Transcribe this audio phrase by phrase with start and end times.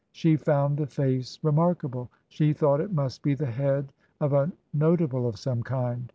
[0.13, 2.09] She found the face remarkable.
[2.27, 6.09] She thought it must be the head of a notable of some kind.